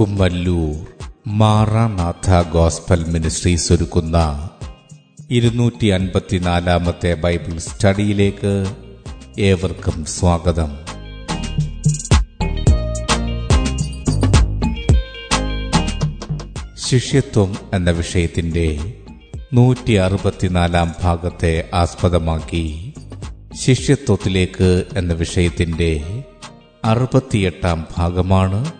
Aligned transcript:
Kummallur 0.00 0.76
Maranatha 1.26 2.42
gospel 2.52 3.04
ministries 3.04 3.72
ഒരുക്കുന്ന 3.72 4.48
ഇരുന്നൂറ്റി 5.30 5.86
അൻപത്തിനാലാമത്തെ 5.86 7.14
Bible 7.14 7.58
സ്റ്റഡിയിലേക്ക് 7.58 8.66
ഏവർക്കും 9.38 10.04
സ്വാഗതം. 10.04 10.70
ശിഷ്യത്വം 16.88 17.56
എന്ന 17.74 17.90
വിഷയത്തിന്റെ 17.90 18.78
നൂറ്റി 19.52 19.92
അറുപത്തിനാലാം 19.92 20.94
ഭാഗത്തെ 21.02 21.70
ആസ്പദമാക്കി 21.74 22.94
ശിഷ്യത്വത്തിലേക്ക് 23.64 24.84
എന്ന 24.96 25.12
വിഷയത്തിന്റെ 25.12 26.22
അറുപത്തിയെട്ടാം 26.84 27.86
ഭാഗമാണ് 27.98 28.79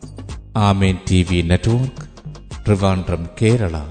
Amen 0.57 0.97
T 1.11 1.27
V 1.31 1.41
network 1.41 2.65
Trivandrum 2.65 3.29
Kerala. 3.41 3.89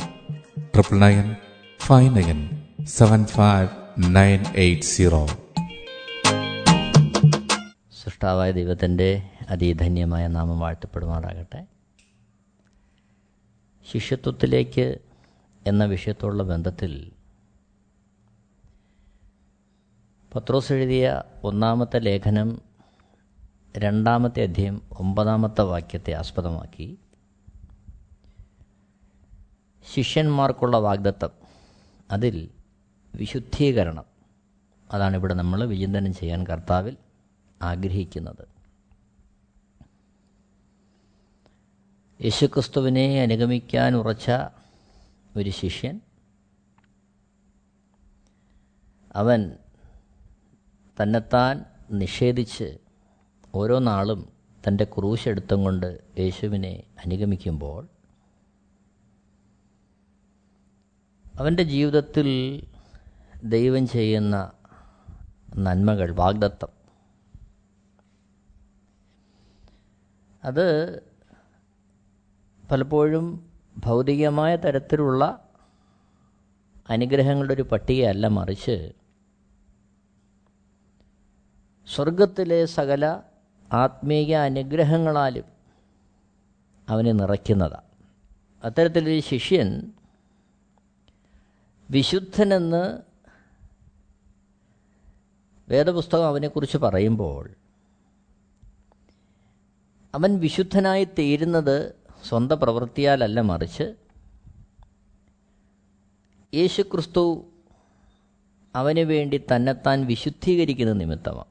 Triple 0.59 0.99
nine 0.99 1.37
five 1.79 2.17
nine 2.17 2.51
seven 2.85 3.25
five 3.25 3.69
nine 3.99 4.45
eight 4.57 4.83
zero. 4.83 5.27
സൃഷ്ടാവായ 8.03 8.53
ദൈവത്തിന്റെ 8.53 9.23
അതിധന്യമായ 9.49 10.27
നാമം 10.27 10.61
വാഴ്ത്തപ്പെടുമാറാകട്ടെ. 10.61 11.67
ശിഷ്യത്വത്തിലേക്ക് 13.93 14.99
എന്ന 15.67 15.85
വിഷയത്തോടുള്ള 15.85 16.43
ബന്ധത്തിൽ 16.43 17.13
പത്രോസ് 20.35 20.73
എഴുതിയ 20.73 21.23
ഒന്നാമത്തെ 21.45 21.99
ലേഖനം 21.99 22.70
രണ്ടാമത്തെ 23.77 24.43
അധ്യയം 24.43 24.83
ഒമ്പതാമത്തെ 24.93 25.63
വാക്യത്തെ 25.63 26.13
ആസ്പദമാക്കി. 26.13 26.99
ശിഷ്യന്മാർക്കുള്ള 29.93 30.77
വാഗ്ദത്തം 30.77 31.31
അതിൽ 32.11 32.51
വിശുദ്ധീകരണം. 33.15 34.05
അതാണ് 34.93 35.17
ഇവിടെ 35.17 35.35
നമ്മൾ 35.35 35.65
വിചിന്തനം 35.65 36.15
ചെയ്യാൻ 36.15 36.47
കർത്താവിൽ 36.47 36.97
ആഗ്രഹിക്കുന്നത്. 37.63 38.49
യേശുക്രിസ്തുവിനെ 42.23 43.23
അനുഗമിക്കാൻ 43.23 43.95
ഉറച്ച 43.95 44.31
ഒരു 45.37 45.51
ശിഷ്യൻ 45.51 46.01
അവൻ 49.17 49.53
തന്നെത്താൻ 51.03 51.65
നിഷേധിച്ച് 51.91 52.79
ഓരോ 53.55 53.79
നാളും 53.79 54.33
തന്റെ 54.69 54.85
ക്രൂശ് 54.85 55.29
എടുത്തും 55.29 55.65
കൊണ്ട് 55.65 56.01
യേശുവിനെ 56.19 56.83
അനുഗമിക്കുമ്പോൾ 57.05 57.89
അവന്റെ 61.35 61.63
ജീവിതത്തിൽ 61.63 62.29
ദൈവം 63.45 63.89
ചെയ്യുന്ന 63.89 64.53
നന്മകൾ 65.57 66.15
വാഗ്ദത്തം. 66.15 66.69
അത് 70.45 70.67
പലപ്പോഴും 72.71 73.51
ഭൗതികമായ 73.79 74.57
തരത്തിലുള്ള 74.57 75.49
അനുഗ്രഹങ്ങളുടെ 76.91 77.55
ഒരു 77.55 77.63
പട്ടികയല്ല 77.63 78.27
മറിച്ച് 78.27 78.93
സ്വർഗത്തിലെ 81.95 82.65
സകല 82.65 83.23
ആത്മീയ 83.73 84.37
അനുഗ്രഹങ്ങളാലും 84.37 85.47
അവനെ 86.89 87.13
നിറയ്ക്കുന്നതാണ് 87.13 87.89
അത്തരത്തിലൊരു 88.65 89.21
ശിഷ്യൻ 89.21 89.69
വിശുദ്ധനെന്ന് 91.91 92.83
വേദപുസ്തകം 95.69 96.27
അവനെക്കുറിച്ച് 96.27 96.77
പറയുമ്പോൾ 96.77 97.45
അവൻ 100.15 100.39
വിശുദ്ധനായി 100.39 101.05
തീരുന്നത് 101.19 101.77
സ്വന്തം 102.29 102.61
പ്രവൃത്തിയാലല്ല 102.61 103.41
മറിച്ച് 103.41 103.95
യേശുക്രിസ്തു 106.55 107.25
അവന് 108.75 109.01
വേണ്ടി 109.01 109.45
തന്നെത്താൻ 109.53 110.07
വിശുദ്ധീകരിക്കുന്ന 110.07 110.93
നിമിത്തമാണ്. 110.93 111.50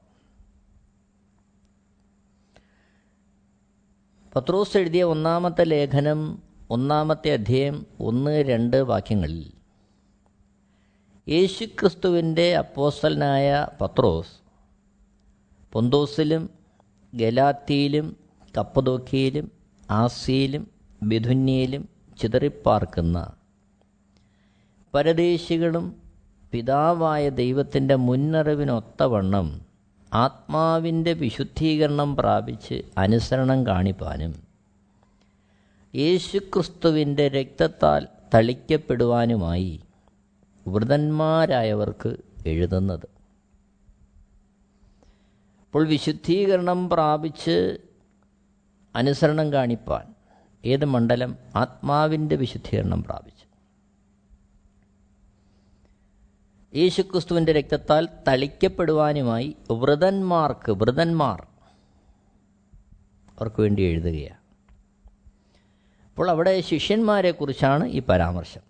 പത്രോസ് 4.35 4.78
എഴുതിയ 4.78 5.03
ഒന്നാമത്തെ 5.03 5.63
ലേഖനം 5.63 6.19
ഒന്നാമത്തെ 6.69 7.34
അധ്യായം 7.34 7.85
ഒന്ന് 8.00 8.41
രണ്ട് 8.41 8.78
വാക്യങ്ങളിൽ. 8.78 9.51
യേശുക്രിസ്തുവിന്റെ 11.28 12.56
അപ്പോസ്റ്റലനായ 12.56 13.68
പത്രോസ് 13.81 14.35
പൊന്തോസിലും 15.73 16.50
ഗലാത്തിയിലും 17.13 18.18
കപ്പതോക്കിയിലും 18.57 19.51
ആസിയിലും 19.91 20.68
ബിഥുന്യയിലും 21.03 21.89
ചിതറിപ്പാർക്കുന്ന 22.19 23.18
പരദേശികളും 24.94 25.85
പിതാവായ 26.51 27.29
ദൈവത്തിന്റെ 27.29 27.95
മുന്നറിവിനൊത്തവണ്ണം 27.95 29.69
ആത്മാവിന്റെ 30.14 31.14
വിശുദ്ധീകരണം 31.14 32.16
പ്രാപിച്ച് 32.16 32.81
അനുസരണം 32.97 33.68
കാണിപ്പാനും 33.68 34.36
യേശുക്രിസ്തുവിന്റെ 35.96 37.28
രക്തത്താൽ 37.28 38.08
തളിക്കപ്പെടുവാനുമായി 38.34 39.80
വൃതന്മാരായവർക്ക് 40.68 42.18
എഴുതുന്നത്. 42.48 43.06
അപ്പോൾ 45.66 45.88
വിശുദ്ധീകരണം 45.88 46.90
പ്രാപിച്ച് 46.90 47.78
അനുസരണം 48.96 49.53
കാണിപ്പാൻ 49.53 50.14
ഏത് 50.66 50.86
മണ്ഡലം 50.86 51.38
ആത്മാവിന്റെ 51.56 52.36
വിശുദ്ധീകരണം 52.36 53.03
പ്രാപിച്ചു? 53.03 53.49
യേശുക്രിസ്തുവിന്റെ 56.75 57.52
രക്തത്താൽ 57.52 58.07
തളിക്കപ്പെടുവാനുമായി 58.28 59.56
വ്രതന്മാർക്ക് 59.72 60.72
വ്രതന്മാർ 60.72 61.47
അവർക്ക് 63.40 63.62
വേണ്ടി 63.62 63.81
എഴുതുകയാണ്. 63.81 64.40
അപ്പോൾ 66.09 66.30
അവിടെ 66.30 66.62
ശിഷ്യന്മാരെക്കുറിച്ചാണ് 66.62 67.88
ഈ 67.88 68.02
പരാമർശം. 68.02 68.62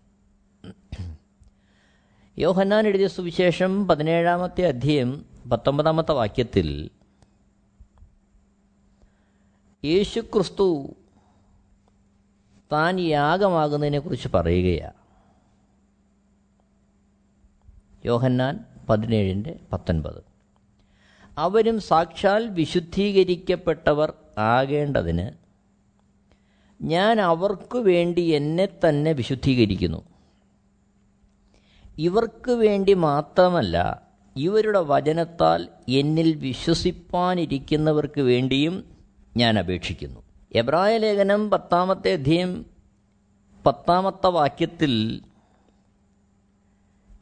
യോഹന്നാൻ 2.38 2.88
എഴുതിയ 2.88 3.08
സുവിശേഷം 3.08 3.88
പതിനേഴാമത്തെ 3.88 4.68
അധ്യയം 4.68 5.26
പത്തൊമ്പതാമത്തെ 5.52 6.12
വാക്യത്തിൽ 6.12 6.90
യേശുക്രിസ്തു 9.86 10.96
താൻ 12.72 13.00
യാഗമാകുന്നതിനെക്കുറിച്ച് 13.00 14.28
പറയുകയാണ്. 14.34 14.99
യോഹന്നാൻ 18.06 18.66
പതിനേഴിന്റെ 18.90 19.60
പത്തൊൻപത്. 19.74 20.24
അവരും 21.38 21.80
സാക്ഷാൽ 21.80 22.50
വിശുദ്ധീകരിക്കപ്പെട്ടവർ 22.50 24.14
ആകേണ്ടതിന് 24.38 25.30
ഞാൻ 26.84 27.22
അവർക്ക് 27.22 27.78
വേണ്ടി 27.78 28.22
എന്നെ 28.22 28.68
തന്നെ 28.90 29.12
വിശുദ്ധീകരിക്കുന്നു. 29.12 30.04
ഇവർക്ക് 31.98 32.52
വേണ്ടി 32.52 32.94
മാത്രമല്ല 32.94 34.02
ഇവരുടെ 34.36 34.80
വചനത്താൽ 34.80 35.68
എന്നിൽ 35.90 36.36
വിശ്വസിപ്പാനിരിക്കുന്നവർക്ക് 36.36 38.22
വേണ്ടിയും 38.22 38.84
ഞാൻ 39.38 39.60
അപേക്ഷിക്കുന്നു. 39.60 40.20
എബ്രായ 40.56 40.98
ലേഖനം 40.98 41.50
പത്താമത്തെ 41.50 42.14
അധ്യയം 42.14 42.66
പത്താമത്തെ 43.66 44.28
വാക്യത്തിൽ 44.28 45.22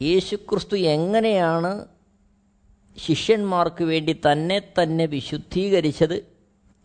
യേശുക്രിസ്തു 0.02 0.76
എങ്ങനെയാണ് 0.78 1.86
ശിഷ്യന്മാർക്ക് 2.98 3.84
വേണ്ടി 3.84 4.22
തന്നെ 4.32 4.60
തന്നെ 4.60 5.06
വിശുദ്ധീകരിച്ചത് 5.06 6.26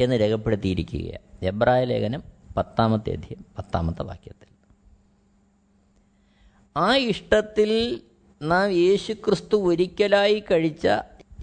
എന്ന് 0.00 0.20
രേഖപ്പെടുത്തിയിരിക്കുകയാണ്. 0.20 1.44
എബ്രായ 1.44 1.84
ലേഖനം 1.84 2.22
പത്താമത്തെ 2.56 3.12
അധ്യയം 3.12 3.44
പത്താമത്തെ 3.58 4.02
വാക്യത്തിൽ. 4.02 4.48
ആ 6.76 6.96
ഇഷ്ടത്തിൽ 6.96 8.00
നാം 8.42 8.70
യേശുക്രിസ്തു 8.70 9.68
ഒരിക്കലായി 9.68 10.44
കഴിച്ച 10.50 10.88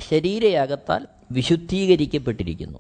ശരീരയാകത്താൽ 0.10 1.08
വിശുദ്ധീകരിക്കപ്പെട്ടിരിക്കുന്നു. 1.32 2.80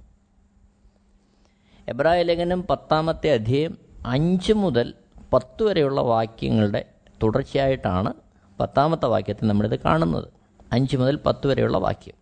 എബ്രായ 1.87 2.23
ലേഖനം 2.23 2.63
പത്താമത്തെ 2.63 3.33
അധ്യയം 3.33 3.77
അഞ്ച് 4.05 4.53
മുതൽ 4.53 4.93
പത്ത് 5.33 5.63
വരെയുള്ള 5.63 6.01
വാക്യങ്ങളുടെ 6.01 6.85
തുടർച്ചയായിട്ടാണ് 7.23 8.13
പത്താമത്തെ 8.59 9.05
വാക്യത്തിൽ 9.05 9.47
നമ്മളിത് 9.47 9.79
കാണുന്നത്. 9.79 10.27
അഞ്ച് 10.73 10.97
മുതൽ 10.97 11.19
പത്ത് 11.25 11.47
വരെയുള്ള 11.47 11.77
വാക്യം. 11.77 12.13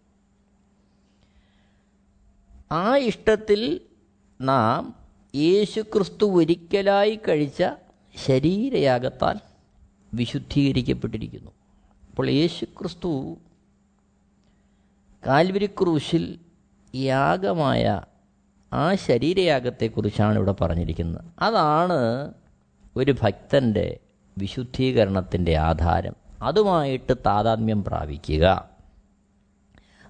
ആ 2.71 2.97
ഇഷ്ടത്തിൽ 2.97 3.81
നാം 4.41 4.95
യേശുക്രിസ്തു 5.35 6.25
ഒരിക്കലായി 6.25 7.19
കഴിച്ച 7.27 7.63
ശരീരയാഗത്താൽ 8.25 9.39
വിശുദ്ധീകരിക്കപ്പെട്ടിരിക്കുന്നു. 10.13 11.51
അപ്പോൾ 12.09 12.29
യേശുക്രിസ്തു 12.29 13.37
കാൽവരി 15.27 15.65
ക്രൂശിൽ 15.65 16.39
യാഗമായ 16.95 18.01
ആ 18.73 18.95
ശരീരയാഗത്തെക്കുറിച്ചാണ് 18.95 20.35
ഇവിടെ 20.35 20.51
പറഞ്ഞിരിക്കുന്നത്. 20.51 21.25
അതാണ് 21.39 22.33
ഒരു 22.95 23.15
ഭക്തന്റെ 23.21 23.99
വിശുദ്ധീകരണത്തിന്റെ 24.37 25.57
ആധാരം. 25.57 26.26
അതുമായിട്ട് 26.43 27.13
താതാത്മ്യം 27.25 27.83
പ്രാപിക്കുക. 27.83 28.69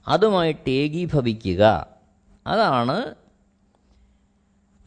അതുമായിട്ട് 0.07 0.69
ഏകീഭവിക്കുക. 0.69 1.87
അതാണ് 2.47 3.15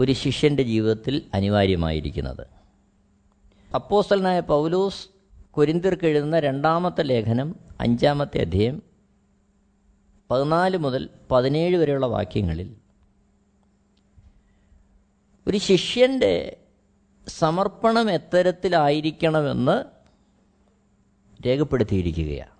ഒരു 0.01 0.13
ശിഷ്യന്റെ 0.13 0.63
ജീവിതത്തിൽ 0.63 1.23
അനിവാര്യമായിരിക്കുന്നത്. 1.35 2.47
അപ്പോസ്റ്റലനായ 3.75 4.41
പൗലൂസ് 4.41 5.09
കൊരിന്തിർക്ക് 5.51 6.07
എഴുതുന്ന 6.07 6.39
രണ്ടാമത്തെ 6.39 7.03
ലേഖനം 7.03 7.55
അഞ്ചാമത്തെ 7.81 8.41
അധ്യയം 8.41 8.83
പതിനാല് 10.31 10.77
മുതൽ 10.77 11.09
പതിനേഴ് 11.31 11.77
വരെയുള്ള 11.77 12.07
വാക്യങ്ങളിൽ 12.07 12.77
ഒരു 15.47 15.59
ശിഷ്യന്റെ 15.59 16.57
സമർപ്പണം 17.29 18.11
എത്തരത്തിലായിരിക്കണമെന്ന് 18.11 20.00
രേഖപ്പെടുത്തിയിരിക്കുകയാണ്. 21.47 22.51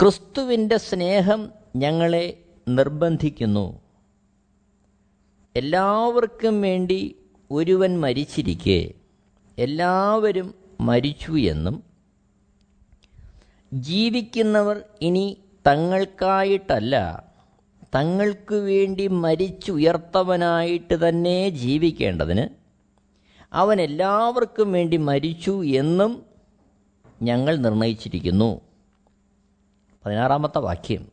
ക്രിസ്തുവിന്റെ 0.00 0.76
സ്നേഹം 0.76 1.50
ഞങ്ങളെ 1.76 2.44
നിർബന്ധിക്കുന്നു. 2.68 3.80
എല്ലാവർക്കും 5.56 6.60
വേണ്ടി 6.60 7.16
ഒരുവൻ 7.50 8.00
മരിച്ചിരിക്കെ 8.00 8.94
എല്ലാവരും 9.58 10.54
മരിച്ചു 10.80 11.32
എന്നും 11.32 11.82
ജീവിക്കുന്നവർ 13.74 14.84
ഇനി 15.02 15.36
തങ്ങൾക്കായിട്ടല്ല 15.66 17.24
തങ്ങൾക്കു 17.94 18.54
വേണ്ടി 18.54 19.06
മരിച്ചുയർത്തവനായിട്ട് 19.06 21.08
തന്നെ 21.08 21.48
ജീവിക്കേണ്ടതിന് 21.48 22.48
അവൻ 23.52 23.80
എല്ലാവർക്കും 23.80 24.72
വേണ്ടി 24.72 24.96
മരിച്ചു 24.96 25.64
എന്നും 25.64 26.29
ഞങ്ങൾ 27.22 27.56
നിർണയിച്ചിരിക്കുന്നു. 27.56 28.60
പതിനാറാമത്തെ 30.06 30.58
വാക്യം. 30.58 31.08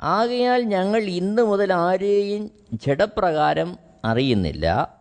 ആകയാൽ 0.00 0.62
ഞങ്ങൾ 0.62 1.02
ഇന്ന് 1.02 1.42
മുതൽ 1.42 1.72
ആരെയും 1.72 2.50
ജഡപ്രകാരം 2.72 3.78
അറിയുന്നില്ല. 4.04 4.94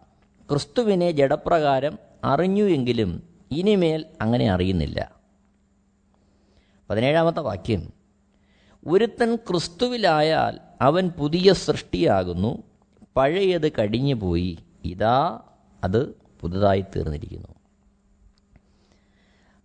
ക്രിസ്തുവിനെ 0.49 1.11
ജഡപ്രകാരം 1.11 1.99
അറിഞ്ഞു 2.23 2.63
എങ്കിലും 2.63 3.23
ഇനിമേൽ 3.51 4.05
അങ്ങനെ 4.21 4.51
അറിയുന്നില്ല. 4.51 5.11
പതിനേഴാമത്തെ 6.89 7.39
വാക്യം. 7.39 7.93
ഒരുത്തൻ 8.87 9.35
ക്രിസ്തുവിലായാൽ 9.35 10.59
അവൻ 10.81 11.09
പുതിയ 11.09 11.53
സൃഷ്ടിയാകുന്നു. 11.53 12.63
പഴയത് 13.15 13.71
കഴിഞ്ഞു 13.71 14.15
പോയി 14.15 14.57
ഇതാ 14.85 15.39
അത് 15.83 16.15
പുതുതായി 16.41 16.81
തീർന്നിരിക്കുന്നു. 16.81 17.54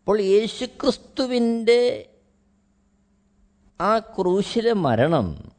അപ്പോൾ 0.00 0.20
യേശുക്രിസ്തുവിന്റെ 0.20 2.06
ആ 3.80 3.98
ക്രൂശിലെ 3.98 4.72
മരണം 4.72 5.52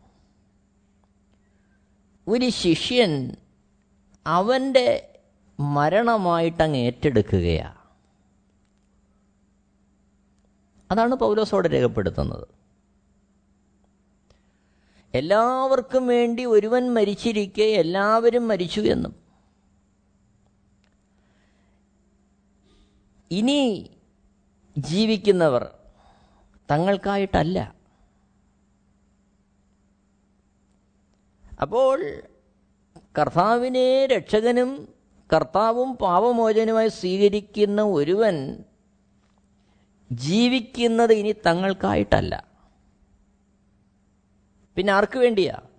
ഒരു 2.28 2.50
ശിഷ്യൻ 2.50 3.36
അവന്റെ 4.28 5.20
മരണമായിട്ടങ്ങ് 5.60 6.78
ഏറ്റെടുക്കുകയാണ് 6.78 7.82
അതാണ് 10.92 11.16
പൗലോസോടെ 11.16 11.70
രേഖപ്പെടുത്തുന്നത്. 11.70 12.48
എല്ലാവർക്കും 15.14 16.08
വേണ്ടി 16.08 16.46
ഒരുവൻ 16.46 16.94
മരിച്ചിരിക്കെ 16.94 17.64
എല്ലാവരും 17.64 18.48
മരിച്ചു 18.48 18.82
എന്നും. 18.82 19.16
ഇനി 23.32 23.90
ജീവിക്കുന്നവർ 24.78 25.76
തങ്ങൾക്കായിട്ടല്ല. 26.72 27.76
അപ്പോൾ 31.62 32.22
കർത്താവിനെ 33.18 34.06
രക്ഷകനും 34.06 34.94
കർത്താവും 35.34 35.96
പാപമോചനുമായി 35.96 36.88
സ്വീകരിക്കുന്ന 36.88 37.84
ഒരുവൻ 37.84 38.64
ജീവിക്കുന്നത് 40.12 41.12
ഇനി 41.12 41.32
തങ്ങൾക്കായിട്ടല്ല. 41.32 42.48
പിന്നെ 44.76 44.94
ആർക്ക് 44.94 45.20
വേണ്ടിയാ? 45.20 45.71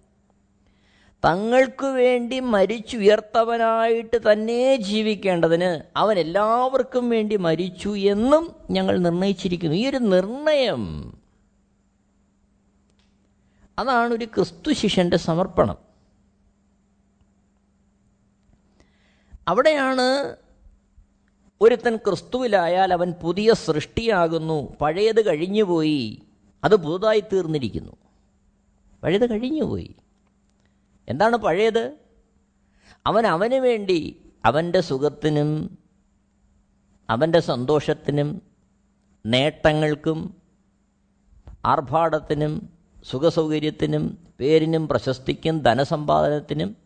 തങ്ങൾക്ക് 1.24 1.86
വേണ്ടി 1.86 2.40
മരിച്ചുയർത്തവനായിട്ട് 2.40 4.32
തന്നെ 4.32 4.76
ജീവിക്കേണ്ടതിന് 4.76 5.98
അവൻ 5.98 6.18
എല്ലാവർക്കും 6.18 7.10
വേണ്ടി 7.10 7.36
മരിച്ചു 7.36 7.88
എന്നും 7.88 8.54
ഞങ്ങൾ 8.70 8.98
നിർണയിച്ചിരിക്കുന്നു. 8.98 9.76
ഈ 9.76 9.86
ഒരു 9.86 9.96
നിർണയം. 9.96 11.14
അതാണ് 13.78 14.12
ഒരു 14.12 14.24
ക്രിസ്തു 14.24 14.72
ശിഷ്യന്റെ 14.72 15.16
സമർപ്പണം. 15.16 15.76
അവിടെയാണ് 19.48 20.36
ഒരുത്തൻ 21.60 21.96
ക്രിസ്തുവിലായാൽ 21.96 22.92
അവൻ 22.92 23.12
പുതിയ 23.12 23.52
സൃഷ്ടിയാകുന്നു. 23.52 24.76
പഴയത് 24.80 25.26
കഴിഞ്ഞുപോയി. 25.26 26.22
അത് 26.64 26.76
പുതുതായി 26.76 27.20
തീർന്നിരിക്കുന്നു. 27.20 27.96
പഴയത് 29.02 29.30
കഴിഞ്ഞുപോയി. 29.30 29.94
എന്താണ് 31.08 31.36
പഴയത്? 31.36 31.96
അവൻ 33.06 33.26
അവന് 33.26 33.54
വേണ്ടി 33.54 34.30
അവന്റെ 34.44 34.80
സുഖത്തിനും 34.80 35.78
അവന്റെ 37.10 37.40
സന്തോഷത്തിനും 37.40 38.42
നേട്ടങ്ങൾക്കും 39.26 40.42
ആർഭാടത്തിനും 41.64 42.78
സുഖസൗകര്യത്തിനും 43.04 44.26
പേരിനും 44.40 44.88
പ്രശസ്തിക്കും 44.88 45.58
ധനസമ്പാദനത്തിനും 45.58 46.76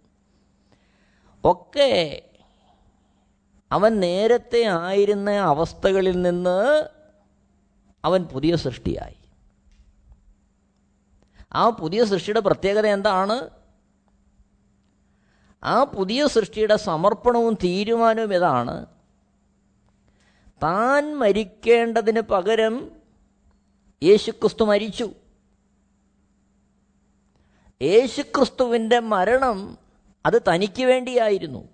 ഒക്കെ 1.44 2.22
അവൻ 3.72 4.00
നേരത്തെ 4.00 4.64
ആയിരുന്ന 4.64 5.30
അവസ്ഥകളിൽ 5.30 6.22
നിന്ന് 6.22 6.88
അവൻ 8.04 8.24
പുതിയ 8.24 8.56
സൃഷ്ടിയായി. 8.56 9.16
ആ 11.52 11.68
പുതിയ 11.68 12.04
സൃഷ്ടിയുടെ 12.04 12.40
പ്രത്യേകത 12.40 12.86
എന്താണ്? 12.86 13.55
ആ 15.66 15.84
പുതിയ 15.84 16.26
സൃഷ്ടിയുടെ 16.26 16.76
സമർപ്പണവും 16.76 17.54
തീരുമാനവും 17.54 18.34
ഇതാണ് 18.34 18.86
താൻ 20.62 21.16
മരിക്കേണ്ടതിന് 21.16 22.20
പകരം 22.20 22.90
യേശുക്രിസ്തു 24.02 24.64
മരിച്ചു. 24.64 25.10
യേശുക്രിസ്തുവിന്റെ 27.82 28.98
മരണം 28.98 29.78
അത് 30.26 30.42
തനിക്ക് 30.42 30.82
വേണ്ടിയായിരുന്നു. 30.82 31.68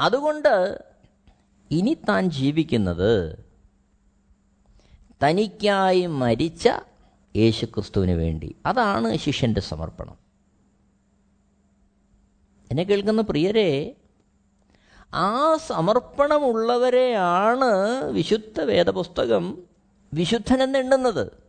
അതുകൊണ്ട് 0.00 0.84
ഇനി 1.70 1.96
താൻ 2.08 2.30
ജീവിക്കുന്നത് 2.30 3.44
തനിക്കായി 5.24 6.06
മരിച്ച 6.06 6.68
യേശുക്രിസ്തുവിന് 7.36 8.10
വേണ്ടി. 8.10 8.56
അതാണ് 8.66 9.16
ശിഷ്യന്റെ 9.16 9.60
സമർപ്പണം. 9.60 10.23
എന്നെ 12.74 12.82
കേൾക്കുന്ന 12.82 13.22
പ്രിയരെ 13.22 13.96
ആ 15.14 15.56
സമർപ്പണമുള്ളവരെയാണ് 15.56 18.10
വിശുദ്ധ 18.10 18.60
വേദപുസ്തകം 18.60 19.62
വിശുദ്ധനെന്ന് 20.14 20.78
എണ്ണുന്നത് 20.78 21.44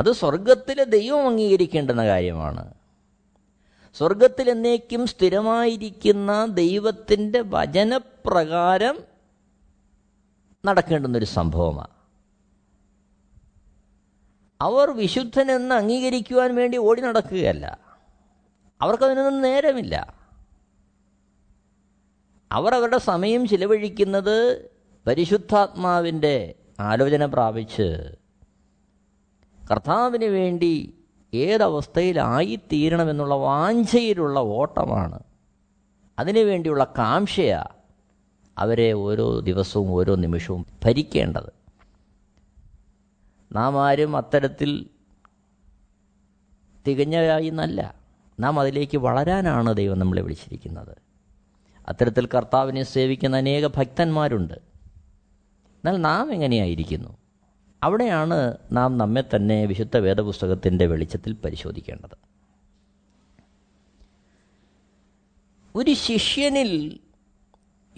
അത് 0.00 0.12
സ്വർഗത്തിലെ 0.12 0.84
ദൈവം 0.84 1.26
അംഗീകരിക്കേണ്ടുന്ന 1.26 2.06
കാര്യമാണ്. 2.06 2.74
സ്വർഗത്തിൽ 3.94 4.50
എന്നേക്കും 4.50 5.06
സ്ഥിരമായിരിക്കുന്ന 5.06 6.44
ദൈവത്തിന്റെ 6.44 7.40
വചനപ്രകാരം 7.40 8.98
നടക്കേണ്ടുന്നൊരു 10.66 11.24
സംഭവമാണ് 11.24 11.94
അവർ 14.60 14.90
വിശുദ്ധനെന്ന് 14.90 15.74
അംഗീകരിക്കുവാൻ 15.74 16.54
വേണ്ടി 16.54 16.76
ഓടി 16.76 17.00
നടക്കുകയല്ല. 17.00 17.87
അവർക്കതിനൊന്നും 18.80 19.42
നേരമില്ല. 19.42 20.14
അവർ 22.52 22.74
അവരുടെ 22.74 22.98
സമയം 22.98 23.46
ചിലവഴിക്കുന്നത് 23.46 24.70
പരിശുദ്ധാത്മാവിന്റെ 25.06 26.54
ആലോചന 26.80 27.26
പ്രാപിച്ച് 27.26 28.16
കർത്താവിന് 29.70 30.24
വേണ്ടി 30.24 30.94
ഏതവസ്ഥയിലായിത്തീരണമെന്നുള്ള 31.34 33.34
വാഞ്ചയിലുള്ള 33.34 34.38
ഓട്ടമാണ്. 34.38 35.20
അതിനുവേണ്ടിയുള്ള 36.18 36.94
കാംക്ഷയാണ് 36.98 37.68
അവരെ 38.58 38.92
ഓരോ 38.92 39.40
ദിവസവും 39.40 39.90
ഓരോ 39.90 40.14
നിമിഷവും 40.14 40.66
ഭരിക്കേണ്ടത്. 40.84 41.52
നാം 43.52 43.86
ആരും 43.86 44.16
അത്തരത്തിൽ 44.16 44.90
തികഞ്ഞവരായി 46.88 47.46
എന്നല്ല. 47.46 47.97
നാം 48.40 48.60
അതിലേക്ക് 48.60 48.98
വളരാനാണ് 48.98 49.74
ദൈവം 49.74 49.98
നമ്മളെ 49.98 50.22
വിളിച്ചിരിക്കുന്നത്. 50.22 50.96
അത്തരത്തിൽ 51.88 52.26
കർത്താവിനെ 52.26 52.82
സേവിക്കുന്ന 52.82 53.36
അനേക 53.36 53.66
ഭക്തന്മാരുണ്ട്. 53.66 54.54
എന്നാൽ 54.54 55.96
നാം 55.96 56.32
എങ്ങനെയായിരിക്കുന്നു? 56.32 57.16
അവിടെയാണ് 57.82 58.56
നാം 58.72 58.98
നമ്മെ 58.98 59.24
തന്നെ 59.36 59.64
വിശുദ്ധ 59.64 59.96
വേദപുസ്തകത്തിന്റെ 59.96 60.86
വെളിച്ചത്തിൽ 60.86 61.32
പരിശോധിക്കേണ്ടത്. 61.32 62.18
ഒരു 65.74 65.94
ശിഷ്യനിൽ 65.94 66.98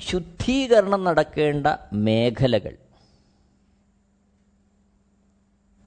ശുദ്ധീകരണം 0.01 1.05
നടക്കേണ്ട 1.05 1.67
മേഖലകൾ 1.93 2.77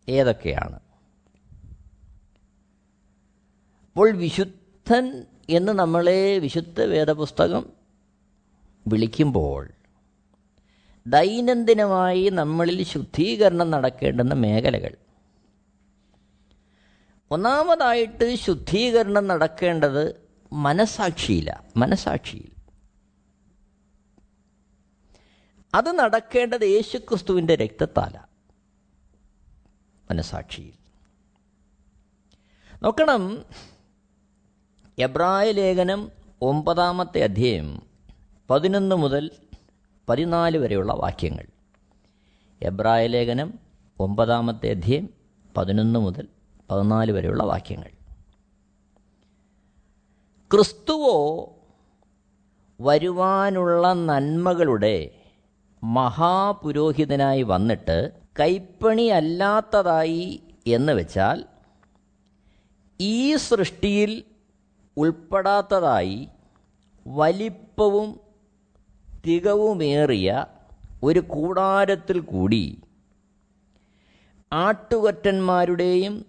ഏതൊക്കെയാണ്? 0.10 0.80
അപ്പോൾ 3.94 4.12
വിശുദ്ധൻ 4.12 5.26
എന്ന് 5.50 5.72
നമ്മളെ 5.72 6.40
വിശുദ്ധ 6.40 6.82
വേദപുസ്തകം 6.82 7.70
വിളിക്കുമ്പോൾ 8.88 9.70
ദൈനംദിനമായി 11.08 12.30
നമ്മളിൽ 12.30 12.84
ശുദ്ധീകരണം 12.84 13.72
നടക്കേണ്ടുന്ന 13.72 14.34
മേഖലകൾ. 14.34 14.96
ഒന്നാമതായിട്ട് 17.32 18.36
ശുദ്ധീകരണം 18.36 19.28
നടക്കേണ്ടത് 19.28 20.22
മനസാക്ഷിയില്ല 20.54 21.64
മനസാക്ഷിയിൽ. 21.78 22.52
അത് 25.76 25.92
നടക്കേണ്ടത് 26.00 26.66
യേശുക്രിസ്തുവിന്റെ 26.66 27.56
രക്തത്താല 27.56 28.18
മനസാക്ഷിയിൽ. 30.12 30.74
നോക്കണം 32.84 33.46
എബ്രായ 35.00 35.52
ലേഖനം 35.52 36.12
ഒമ്പതാമത്തെ 36.42 37.24
അധ്യായം 37.24 37.82
പതിനൊന്ന് 38.50 38.96
മുതൽ 38.96 39.32
പതിനാല് 40.10 40.58
വരെയുള്ള 40.58 40.94
വാക്യങ്ങൾ. 40.94 41.46
എബ്രായ 42.62 43.08
ലേഖനം 43.08 43.60
ഒമ്പതാമത്തെ 44.00 44.70
അധ്യായം 44.70 45.10
പതിനൊന്ന് 45.58 46.00
മുതൽ 46.00 46.28
പതിനാല് 46.72 47.12
വരെയുള്ള 47.12 47.44
വാക്യങ്ങൾ. 47.44 47.90
ക്രിസ്തുവോ 50.52 51.50
വരുവാനുള്ള 52.82 53.94
നന്മകളുടെ 53.94 55.10
മഹാപുരോഹിതനായി 55.84 57.42
വന്നിട്ട് 57.42 58.12
കൈപ്പണി 58.40 59.02
അല്ലാത്തതായി 59.02 60.44
എന്ന് 60.68 60.94
വെച്ചാൽ 60.94 61.46
ഈ 63.00 63.36
സൃഷ്ടിയിൽ 63.36 64.24
ഉൾപ്പെടാത്തതായി 64.98 66.30
വലിപ്പവും 67.06 68.10
തികവുമേറിയ 69.26 70.46
ഒരു 71.04 71.20
കൂടാരത്തിൽ 71.20 72.20
കൂടി 72.20 72.66
ആട്ടുകൊറ്റന്മാരുടെയും 74.52 76.26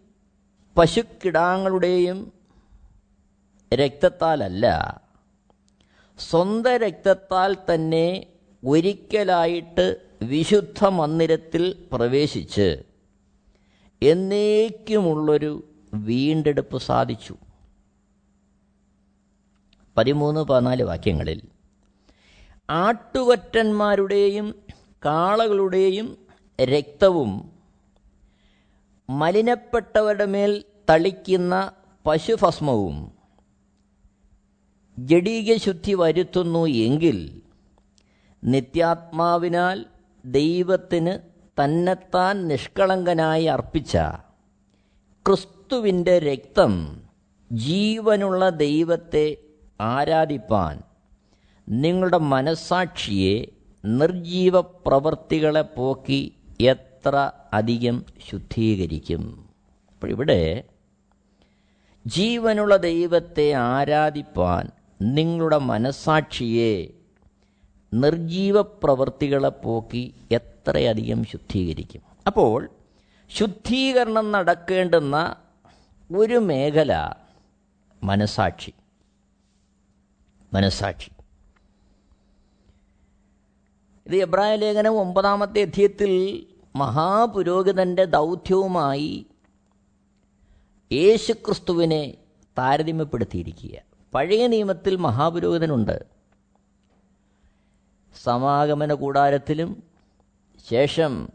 പശുക്കിടാങ്ങളുടെയും 0.77 2.33
രക്തത്താലല്ല 3.73 4.67
സ്വന്തം 6.19 6.77
രക്തത്താൽ 6.77 7.57
തന്നെ 7.71 8.27
ഒരിക്കലായിട്ട് 8.63 9.87
വിശുദ്ധ 10.23 10.85
മന്ദിരത്തിൽ 10.85 11.89
പ്രവേശിച്ച് 11.93 12.85
എന്നേക്കുമുള്ളൊരു 14.03 15.53
വീണ്ടെടുപ്പ് 15.93 16.79
സാധിച്ചു. 16.79 17.35
പതിമൂന്ന് 19.97 20.45
പതിനാല് 20.45 20.83
വാക്യങ്ങളിൽ 20.83 21.41
ആട്ടുകൊറ്റന്മാരുടെയും 22.77 24.47
കാളകളുടെയും 25.05 26.07
രക്തവും 26.59 27.33
മലിനപ്പെട്ടവരുടെ 29.09 30.27
മേൽ 30.27 30.53
തളിക്കുന്ന 30.89 31.55
പശുഭസ്മവും 32.07 32.97
ജഡീകശുദ്ധി 34.99 35.95
വരുത്തുന്നു 35.95 36.67
എങ്കിൽ 36.83 37.19
നിത്യാത്മാവിനാൽ 38.43 39.79
ദൈവത്തിന് 40.25 41.15
തന്നെത്താൻ 41.61 42.49
നിഷ്കളങ്കനായി 42.49 43.45
അർപ്പിച്ച 43.47 43.97
ക്രിസ്തുവിന്റെ 45.27 46.19
രക്തം 46.19 46.73
ജീവനുള്ള 47.51 48.49
ദൈവത്തെ 48.59 49.27
ആരാധിപ്പാൻ 49.81 50.83
നിങ്ങളുടെ 51.69 52.19
മനസാക്ഷിയെ 52.19 53.49
നിർജീവ 53.85 54.61
പ്രവൃത്തികളെ 54.61 55.61
പോക്കി 55.61 56.35
എത്ര 56.61 57.33
അധികം 57.53 58.05
ശുദ്ധീകരിക്കും. 58.31 59.49
അപ്പോൾ 59.95 60.11
ഇവിടെ 60.11 60.65
ജീവനുള്ള 62.07 62.77
ദൈവത്തെ 62.77 63.53
ആരാധിപ്പാൻ 63.53 64.71
നിങ്ങളുടെ 65.03 65.59
മനസാക്ഷിയെ 65.59 66.91
നിർജീവ 67.95 68.63
പ്രവൃത്തികളെ 68.63 69.49
പോക്കി 69.49 70.15
എത്രയധികം 70.31 71.25
ശുദ്ധീകരിക്കും. 71.25 72.03
അപ്പോൾ 72.27 72.71
ശുദ്ധീകരണം 73.31 74.33
നടക്കേണ്ടുന്ന 74.33 75.37
ഒരു 76.17 76.35
മേഖല 76.35 77.15
മനസാക്ഷി 78.05 78.73
മനസാക്ഷി. 80.55 81.11
ഇത് 84.07 84.17
എബ്രായ 84.17 84.57
ലേഖനം 84.57 84.93
ഒമ്പതാമത്തെ 84.93 85.63
അധ്യയത്തിൽ 85.63 86.47
മഹാപുരോഹിതന്റെ 86.77 88.05
ദൗത്യവുമായി 88.05 89.27
യേശുക്രിസ്തുവിനെ 90.93 92.15
താരതമ്യപ്പെടുത്തിയിരിക്കുക 92.59 93.79
പഴയ 94.15 94.47
നിയമത്തിൽ 94.47 94.97
മഹാപുരോഹിതനുണ്ട്. 94.97 96.07
സമാഗമന 98.23 98.93
കൂടാരത്തിലും 98.93 99.83
ശേഷം 100.71 101.29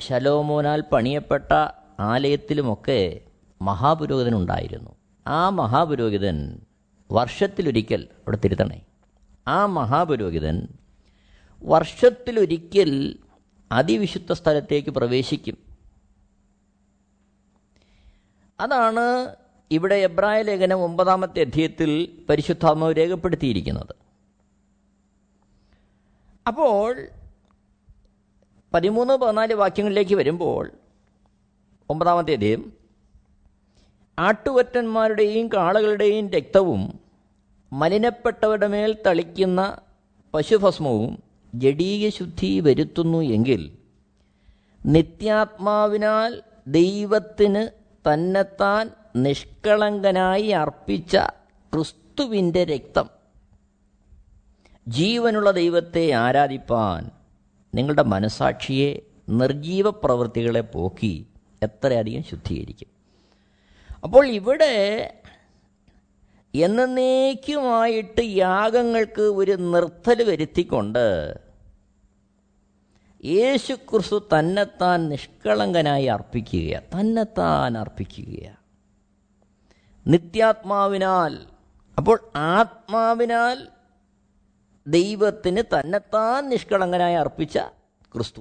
ശലോമോനാൽ 0.00 0.80
പണിയപ്പെട്ട 0.80 1.52
ആലയത്തിലുമൊക്കെ 2.00 3.20
മഹാപുരോഹിതനുണ്ടായിരുന്നു. 3.62 4.90
ആ 5.26 5.48
മഹാപുരോഹിതൻ 5.48 6.65
വർഷത്തിലൊരിക്കൽ 7.10 8.08
അവിടെ 8.12 8.38
തിരുത്തണേ. 8.44 8.82
ആ 9.48 9.66
മഹാപുരോഹിതൻ 9.66 10.68
വർഷത്തിലൊരിക്കൽ 11.62 13.16
അതിവിശുദ്ധ 13.72 14.32
സ്ഥലത്തേക്ക് 14.32 14.90
പ്രവേശിക്കും. 14.90 15.58
അതാണ് 18.60 19.36
ഇവിടെ 19.70 19.94
എബ്രായ 19.94 20.42
ലേഖനം 20.42 20.78
ഒമ്പതാമത്തെ 20.78 21.40
അധ്യയത്തിൽ 21.40 22.22
പരിശുദ്ധാത്മാവ് 22.28 22.94
രേഖപ്പെടുത്തിയിരിക്കുന്നത്. 22.96 23.94
അപ്പോൾ 26.46 27.08
പതിമൂന്ന് 28.74 29.14
പതിനാല് 29.14 29.54
വാക്യങ്ങളിലേക്ക് 29.54 30.14
വരുമ്പോൾ 30.14 30.70
ഒമ്പതാമത്തെ 31.90 32.32
അധ്യയം 32.32 32.72
ആട്ടുകൊറ്റന്മാരുടെയും 34.18 35.48
കാളകളുടെയും 35.48 36.30
രക്തവും 36.30 37.00
മലിനപ്പെട്ടവരുടെ 37.72 38.66
മേൽ 38.66 38.96
തളിക്കുന്ന 39.06 39.78
പശുഭസ്മവും 40.34 41.22
ജഡീയ 41.54 42.10
ശുദ്ധി 42.10 42.60
വരുത്തുന്നു 42.60 43.18
എങ്കിൽ 43.18 43.72
നിത്യാത്മാവിനാൽ 44.86 46.42
ദൈവത്തിന് 46.66 47.68
തന്നെത്താൻ 48.08 48.90
നിഷ്കളങ്കനായി 49.16 50.46
അർപ്പിച്ച 50.46 51.16
ക്രിസ്തുവിന്റെ 51.74 52.64
രക്തം. 52.64 53.08
ജീവനുള്ള 54.88 55.50
ദൈവത്തെ 55.50 56.12
ആരാധിപ്പാൻ 56.12 57.10
നിങ്ങളുടെ 57.74 58.02
മനസാക്ഷിയെ 58.02 59.02
നിർജീവ 59.28 59.90
പ്രവൃത്തികളെ 59.90 60.60
പോക്കി 60.60 61.26
എത്രയധികം 61.62 62.22
ശുദ്ധീകരിക്കും. 62.22 62.95
അപ്പോൾ 64.06 64.26
ഇവിടെ 64.26 64.74
എന്നേക്കുമായിട്ട് 66.54 68.20
യാഗങ്ങൾക്ക് 68.20 69.20
ഒരു 69.20 69.52
നിർത്തൽ 69.52 70.22
വരുത്തിക്കൊണ്ട് 70.22 71.34
യേശു 73.24 73.72
ക്രിസ്തു 73.72 74.28
തന്നെത്താൻ 74.38 75.08
നിഷ്കളങ്കനായി 75.08 76.04
അർപ്പിക്കുക 76.04 76.78
തന്നെത്താൻ 76.78 77.78
അർപ്പിക്കുക 77.78 78.58
നിത്യാത്മാവിനാൽ 80.06 81.46
അപ്പോൾ 81.98 82.20
ആത്മാവിനാൽ 82.36 83.68
ദൈവത്തിന് 84.86 85.62
തന്നെത്താൻ 85.62 86.48
നിഷ്കളങ്കനായി 86.48 87.14
അർപ്പിച്ച 87.14 87.58
ക്രിസ്തു. 88.14 88.40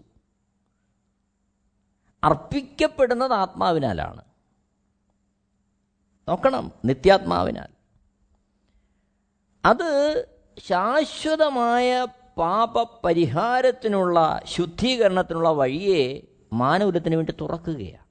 അർപ്പിക്കപ്പെടുന്നത് 2.23 3.33
ആത്മാവിനാലാണ്. 3.33 4.34
നോക്കണം 6.29 6.71
നിത്യാത്മാവിനാൽ. 6.85 7.67
അത് 9.65 10.27
ശാശ്വതമായ 10.59 12.07
പാപപരിഹാരത്തിനുള്ള 12.37 14.41
ശുദ്ധീകരണത്തിനുള്ള 14.45 15.49
വഴിയെ 15.49 16.27
മാനവരത്തിന് 16.53 17.15
വേണ്ടി 17.15 17.33
തുറക്കുകയാണ്. 17.41 18.05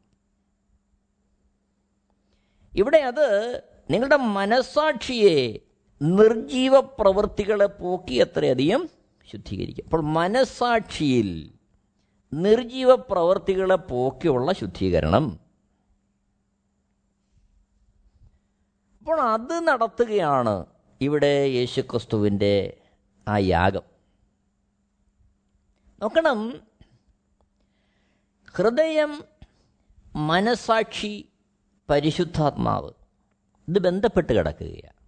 ഇവിടെ 2.77 2.99
അത് 2.99 3.63
നിങ്ങളുടെ 3.91 4.17
മനസാക്ഷിയെ 4.17 5.61
നിർജീവ 6.03 6.81
പ്രവൃത്തികളെ 6.81 7.67
പോക്കി 7.67 8.15
എത്രയധികം 8.15 8.89
ശുദ്ധീകരിക്കും. 9.33 9.85
അപ്പോൾ 9.85 10.03
മനസാക്ഷിയിൽ 10.03 11.53
നിർജീവ 12.35 12.95
പ്രവൃത്തികളെ 12.95 13.75
പോക്കിയുള്ള 13.75 14.53
ശുദ്ധീകരണം 14.53 15.44
അപ്പോൾ 19.05 19.21
അത് 19.21 19.69
നടത്തുകയാണ് 19.69 20.67
ഇവിടെ 21.01 21.47
യേശുക്രിസ്തുവിന്റെ 21.47 22.81
ആ 23.29 23.39
യാഗം. 23.39 23.83
നോക്കണം 26.03 26.61
ഹൃദയം 28.55 29.25
മനസാക്ഷി 30.17 31.29
പരിശുദ്ധാത്മാവ് 31.91 32.93
ഇത് 33.69 33.79
ബന്ധപ്പെട്ട് 33.79 34.33
കിടക്കുകയാണ്. 34.33 35.07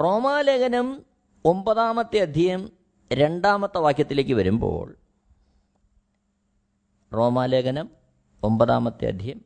റോമാലേഖനം 0.00 1.06
ഒമ്പതാമത്തെ 1.44 2.18
അധ്യയം 2.18 2.72
രണ്ടാമത്തെ 3.12 3.78
വാക്യത്തിലേക്ക് 3.78 4.34
വരുമ്പോൾ 4.34 4.96
റോമാലേഖനം 7.14 7.90
ഒമ്പതാമത്തെ 8.42 9.06
അധ്യയം 9.06 9.44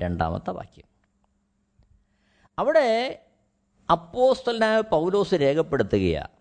രണ്ടാമത്തെ 0.00 0.50
വാക്യം. 0.50 0.91
അവിടെ 2.62 2.88
അപ്പോസ്തലനായ 3.88 4.80
പൗലോസ് 4.80 5.34
രേഖപ്പെടുത്തുകയാണ് 5.34 6.34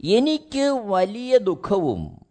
എനിക്ക് 0.00 0.64
വലിയ 0.84 1.36
ദുഃഖവും 1.38 2.26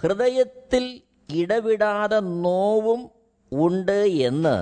ഹൃദയത്തിൽ 0.00 1.02
ഇടവിടാതെ 1.28 2.20
നോവും 2.20 3.10
ഉണ്ട് 3.52 4.00
എന്ന് 4.28 4.58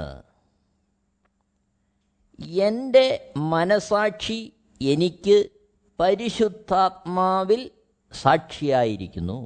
എന്റെ 2.62 3.32
മനസാക്ഷി 3.36 4.52
എനിക്ക് 4.80 5.50
പരിശുദ്ധാത്മാവിൽ 5.98 7.70
സാക്ഷിയായിരിക്കുന്നു. 8.12 9.38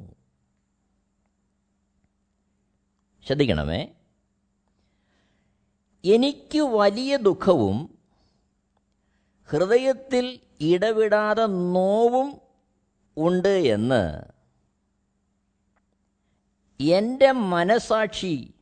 ശ്രദ്ധിക്കണമേ 3.26 3.93
എനിക്ക് 6.04 6.58
വലിയ 6.58 7.16
ദുഃഖവും 7.16 7.98
ഹൃദയത്തിൽ 9.50 10.40
ഇടവിടാതെ 10.60 11.46
നോവും 11.46 12.40
ഉണ്ട് 13.16 13.48
എന്ന് 13.48 14.20
എന്റെ 16.80 17.32
മനസാക്ഷി 17.32 18.54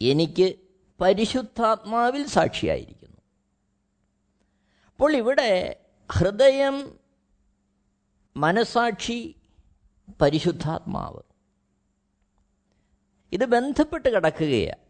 എനിക്ക് 0.00 0.54
പരിശുദ്ധാത്മാവിൽ 1.00 2.26
സാക്ഷിയായിരിക്കുന്നു. 2.26 3.16
അപ്പോൾ 4.86 5.16
ഇവിടെ 5.16 5.80
ഹൃദയം 6.12 6.98
മനസാക്ഷി 8.36 9.36
പരിശുദ്ധാത്മാവ്. 10.22 11.22
ഇത് 13.32 13.44
ബന്ധപ്പെട്ട് 13.44 14.08
കിടക്കുകയാണ്. 14.08 14.85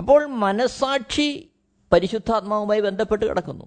അപ്പോൾ 0.00 0.26
മനസാക്ഷി 0.26 1.50
പരിശുദ്ധാത്മാവുമായി 1.92 2.80
ബന്ധപ്പെട്ട് 2.80 3.24
കിടക്കുന്നു. 3.24 3.64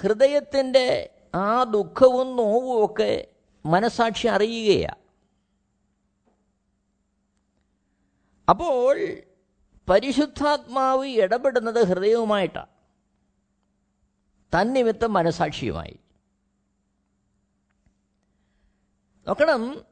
ഹൃദയത്തിന്റെ 0.00 1.10
ആ 1.34 1.62
ദുഃഖവും 1.62 2.36
നോവും 2.36 2.84
ഒക്കെ 2.84 3.28
മനസാക്ഷി 3.66 4.26
അറിയുകയാണ് 4.26 5.02
അപ്പോൾ 8.48 8.96
പരിശുദ്ധാത്മാവ് 9.88 11.06
ഇടപെടുന്നത് 11.06 11.80
ഹൃദയവുമായിട്ടാണ് 11.86 12.72
തന്നിമിത്തം 14.52 15.12
മനസാക്ഷിയുമായി. 15.12 16.00
നോക്കണം 19.26 19.86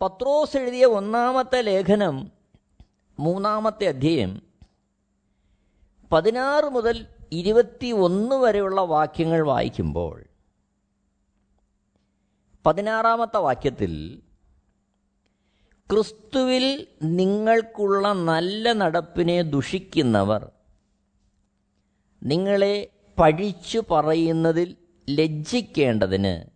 പത്രോസ് 0.00 0.56
എഴുതിയ 0.56 0.84
ഒന്നാമത്തെ 0.84 1.60
ലേഖനം 1.60 2.39
മൂന്നാമത്തെ 3.20 3.86
അധ്യയം 3.86 4.42
പതിനാറ് 6.12 6.64
മുതൽ 6.64 7.06
ഇരുപത്തി 7.30 7.86
ഒന്ന് 7.86 8.36
വരെയുള്ള 8.36 8.80
വാക്യങ്ങൾ 8.80 9.46
വായിക്കുമ്പോൾ 9.46 10.24
പതിനാറാമത്തെ 12.66 13.38
വാക്യത്തിൽ 13.38 14.22
ക്രിസ്തുവിൽ 15.90 16.88
നിങ്ങൾക്കുള്ള 17.02 18.12
നല്ല 18.12 18.72
നടപ്പിനെ 18.72 19.42
ദുഷിക്കുന്നവർ 19.42 20.50
നിങ്ങളെ 22.24 22.88
പഴിച്ചു 23.18 23.78
പറയുന്നതിൽ 23.90 24.76
ലജ്ജിക്കേണ്ടതിന് 25.10 26.46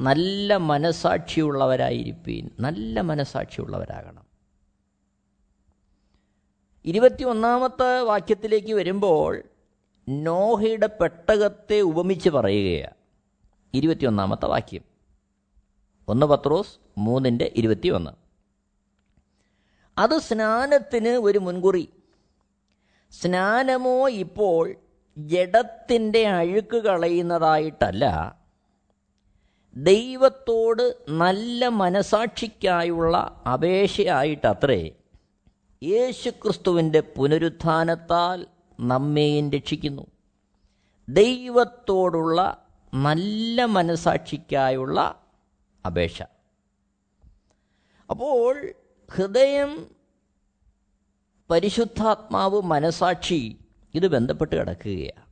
നല്ല 0.00 0.56
മനസാക്ഷിയുള്ളവരായിരിക്കും 0.56 2.50
നല്ല 2.58 3.00
മനസാക്ഷിയുള്ളവരാകണം. 3.00 4.29
ഇരുപത്തി 6.84 7.24
ഒന്നാമത്തെ 7.24 8.00
വാക്യത്തിലേക്ക് 8.00 8.72
വരുമ്പോൾ 8.72 9.42
നോഹയുടെ 10.08 10.86
പെട്ടകത്തെ 10.86 11.80
ഉപമിച്ച് 11.80 12.30
പറയുകയാണ്. 12.30 12.94
ഇരുപത്തിയൊന്നാമത്തെ 13.74 14.46
വാക്യം. 14.46 14.82
ഒന്ന് 16.08 16.26
പത്രോസ് 16.26 16.78
മൂന്നിന്റെ 16.98 17.52
ഇരുപത്തിയൊന്ന്. 17.56 18.10
അത് 19.98 20.18
സ്നാനത്തിന് 20.18 21.08
ഒരു 21.08 21.38
മുൻകുറി. 21.38 21.88
സ്നാനമോ 23.20 24.08
ഇപ്പോൾ 24.08 24.74
ജഡത്തിന്റെ 25.18 26.26
അഴുക്ക് 26.26 26.76
കളയുന്നതായിട്ടല്ല. 26.76 28.36
ദൈവത്തോട് 29.76 30.96
നല്ല 31.08 31.68
മനസാക്ഷിക്കായുള്ള 31.68 33.42
അപേക്ഷയായിട്ടത്രേ 33.52 34.92
യേശുക്രിസ്തുവിന്റെ 35.82 37.00
പുനരുത്ഥാനത്താൽ 37.00 38.46
നമ്മെയും 38.80 39.50
രക്ഷിക്കുന്നു. 39.50 40.06
ദൈവത്തോടുള്ള 41.08 42.66
നല്ല 42.94 43.64
മനസാക്ഷിക്കായുള്ള 43.64 45.22
അപേക്ഷ. 45.86 46.22
അപ്പോൾ 48.10 48.72
ഹൃദയം 49.12 49.90
പരിശുദ്ധാത്മാവ് 51.50 52.62
മനസാക്ഷി 52.62 53.58
ഇത് 53.94 54.08
ബന്ധപ്പെട്ട് 54.08 54.56
കിടക്കുകയാണ്. 54.56 55.26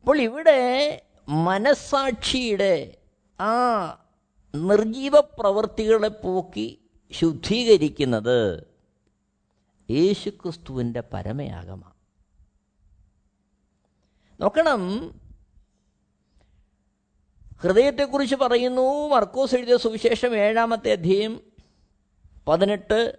അപ്പോൾ 0.00 0.20
ഇവിടെ 0.20 1.02
മനസാക്ഷിയുടെ 1.28 2.96
ആ 3.40 3.54
നിർജീവ 4.54 5.20
പ്രവൃത്തികളെ 5.20 6.08
പോക്കി 6.08 6.81
ശുദ്ധീകരിക്കുന്നത് 7.12 8.66
യേശുക്രിസ്തുവിന്റെ 9.90 11.02
പരമയാഗമാണ് 11.12 11.92
നോക്കണം. 14.42 15.10
ഹൃദയത്തെക്കുറിച്ച് 17.60 18.34
പറയുന്നു. 18.34 19.08
മർക്കോസ് 19.08 19.54
എഴുതിയ 19.54 19.76
സുവിശേഷം 19.76 20.36
ഏഴാമത്തെ 20.36 20.92
അധ്യയം 20.92 21.40
പതിനെട്ട് 22.48 23.18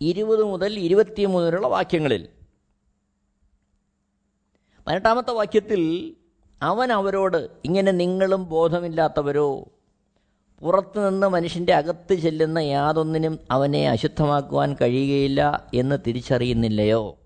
ഇരുപത് 0.00 0.44
മുതൽ 0.44 0.78
ഇരുപത്തിമൂന്ന് 0.78 1.46
വരെയുള്ള 1.46 1.66
വാക്യങ്ങളിൽ. 1.66 2.28
പതിനെട്ടാമത്തെ 4.86 5.30
വാക്യത്തിൽ 5.30 6.14
അവൻ 6.62 6.92
അവരോട് 6.92 7.50
ഇങ്ങനെ 7.64 7.92
നിങ്ങളും 7.92 8.48
ബോധമില്ലാത്തവരോ? 8.48 9.64
പുറത്തുനിന്ന് 10.60 11.26
മനുഷ്യന്റെ 11.26 11.72
അകത്ത് 11.72 12.14
ചെല്ലുന്ന 12.14 12.58
യാതൊന്നിനും 12.58 13.38
അവനെ 13.50 13.90
അശുദ്ധമാക്കുവാൻ 13.90 14.76
കഴിയുകയില്ല 14.80 15.68
എന്ന് 15.74 15.96
തിരിച്ചറിയുന്നില്ലയോ? 16.06 17.18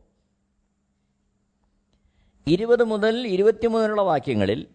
ഇരുപത് 2.46 2.84
മുതൽ 2.84 3.26
ഇരുപത്തിമൂന്നിലുള്ള 3.26 4.02
വാക്യങ്ങളിൽ 4.02 4.66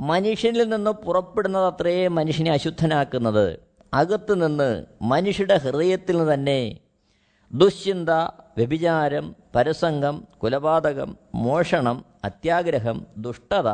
മനുഷ്യനിൽ 0.00 0.68
നിന്ന് 0.68 0.90
പുറപ്പെടുന്നത് 0.90 1.66
അത്രയേ 1.66 2.08
മനുഷ്യനെ 2.08 2.52
അശുദ്ധനാക്കുന്നത്. 2.52 3.58
അകത്ത് 3.94 4.48
നിന്ന് 4.48 4.86
മനുഷ്യരുടെ 5.02 5.56
ഹൃദയത്തിൽ 5.56 6.18
നിന്ന് 6.18 6.34
തന്നെ 6.34 6.78
ദുശ്ചിന്ത 7.52 8.10
വ്യഭിചാരം 8.56 9.36
പരസംഗം 9.54 10.28
കുലപാതകം 10.42 11.16
മോഷണം 11.34 12.04
അത്യാഗ്രഹം 12.24 13.06
ദുഷ്ടത 13.16 13.68